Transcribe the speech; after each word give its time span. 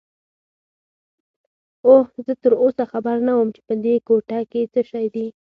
اوه، 1.85 2.05
زه 2.25 2.33
تراوسه 2.41 2.83
خبر 2.91 3.15
نه 3.27 3.33
وم 3.35 3.49
چې 3.55 3.61
په 3.67 3.73
دې 3.83 3.95
کوټه 4.07 4.39
کې 4.51 4.61
څه 4.73 4.81
شی 4.89 5.05
دي. 5.15 5.27